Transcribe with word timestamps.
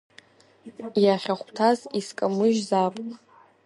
Иахьахәҭаз 1.03 1.79
изкамыжьзаап. 1.99 2.95